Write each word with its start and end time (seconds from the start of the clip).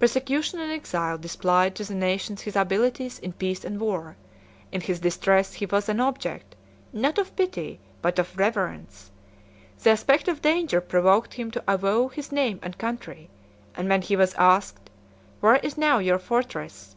Persecution 0.00 0.58
and 0.58 0.72
exile 0.72 1.16
displayed 1.16 1.76
to 1.76 1.84
the 1.84 1.94
nations 1.94 2.40
his 2.42 2.56
abilities 2.56 3.20
in 3.20 3.32
peace 3.32 3.64
and 3.64 3.80
war; 3.80 4.16
in 4.72 4.80
his 4.80 4.98
distress 4.98 5.52
he 5.54 5.66
was 5.66 5.88
an 5.88 6.00
object, 6.00 6.56
not 6.92 7.16
of 7.16 7.36
pity, 7.36 7.78
but 8.02 8.18
of 8.18 8.36
reverence; 8.36 9.12
the 9.84 9.90
aspect 9.90 10.26
of 10.26 10.42
danger 10.42 10.80
provoked 10.80 11.34
him 11.34 11.52
to 11.52 11.62
avow 11.68 12.08
his 12.08 12.32
name 12.32 12.58
and 12.60 12.76
country; 12.76 13.30
and 13.76 13.88
when 13.88 14.02
he 14.02 14.16
was 14.16 14.34
asked, 14.34 14.90
"Where 15.38 15.58
is 15.62 15.78
now 15.78 15.98
your 15.98 16.18
fortress?" 16.18 16.96